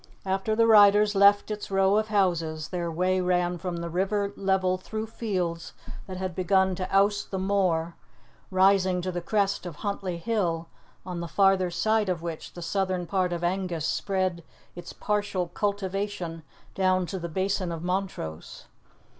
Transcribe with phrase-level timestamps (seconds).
[0.25, 4.75] After the riders left its row of houses their way ran from the river level
[4.75, 5.73] through fields
[6.07, 7.93] that had begun to oust the moor,
[8.49, 10.67] rising to the crest of Huntly Hill,
[11.05, 14.43] on the farther side of which the southern part of Angus spread
[14.75, 16.41] its partial cultivation
[16.73, 18.65] down to the Basin of Montrose.